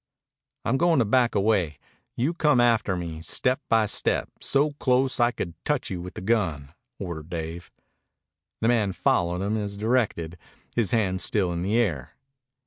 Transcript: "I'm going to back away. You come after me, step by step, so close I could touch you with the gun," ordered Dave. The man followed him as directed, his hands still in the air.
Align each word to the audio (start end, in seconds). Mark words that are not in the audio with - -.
"I'm 0.65 0.77
going 0.77 0.97
to 0.97 1.05
back 1.05 1.35
away. 1.35 1.77
You 2.15 2.33
come 2.33 2.59
after 2.59 2.97
me, 2.97 3.21
step 3.21 3.61
by 3.69 3.85
step, 3.85 4.31
so 4.39 4.71
close 4.79 5.19
I 5.19 5.29
could 5.29 5.53
touch 5.63 5.91
you 5.91 6.01
with 6.01 6.15
the 6.15 6.21
gun," 6.21 6.73
ordered 6.97 7.29
Dave. 7.29 7.69
The 8.61 8.67
man 8.67 8.93
followed 8.93 9.43
him 9.43 9.55
as 9.57 9.77
directed, 9.77 10.39
his 10.75 10.89
hands 10.89 11.23
still 11.23 11.53
in 11.53 11.61
the 11.61 11.77
air. 11.77 12.15